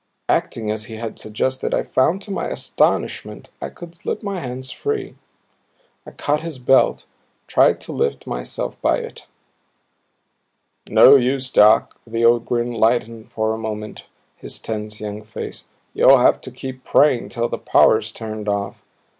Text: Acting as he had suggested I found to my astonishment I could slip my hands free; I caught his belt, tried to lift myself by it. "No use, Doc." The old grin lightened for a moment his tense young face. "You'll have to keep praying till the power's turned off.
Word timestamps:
Acting 0.29 0.71
as 0.71 0.85
he 0.85 0.95
had 0.95 1.19
suggested 1.19 1.75
I 1.75 1.83
found 1.83 2.23
to 2.23 2.31
my 2.31 2.47
astonishment 2.47 3.51
I 3.61 3.69
could 3.69 3.93
slip 3.93 4.23
my 4.23 4.39
hands 4.39 4.71
free; 4.71 5.15
I 6.07 6.11
caught 6.11 6.41
his 6.41 6.57
belt, 6.57 7.05
tried 7.45 7.79
to 7.81 7.91
lift 7.91 8.25
myself 8.25 8.81
by 8.81 8.97
it. 8.97 9.27
"No 10.89 11.17
use, 11.17 11.51
Doc." 11.51 11.99
The 12.07 12.25
old 12.25 12.47
grin 12.47 12.73
lightened 12.73 13.31
for 13.31 13.53
a 13.53 13.59
moment 13.59 14.07
his 14.35 14.57
tense 14.57 14.99
young 14.99 15.23
face. 15.23 15.65
"You'll 15.93 16.17
have 16.17 16.41
to 16.41 16.49
keep 16.51 16.83
praying 16.83 17.29
till 17.29 17.47
the 17.47 17.59
power's 17.59 18.11
turned 18.11 18.49
off. 18.49 18.81